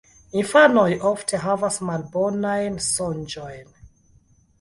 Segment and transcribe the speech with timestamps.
[0.41, 3.71] Infanoj ofte havas malbonajn sonĝojn.